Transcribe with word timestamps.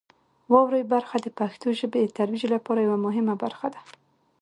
واورئ 0.51 0.83
برخه 0.93 1.15
د 1.21 1.27
پښتو 1.39 1.67
ژبې 1.79 1.99
د 2.03 2.07
ترویج 2.17 2.43
لپاره 2.55 2.79
یوه 2.87 2.97
مهمه 3.05 3.35
برخه 3.43 3.67
ده. 3.73 3.81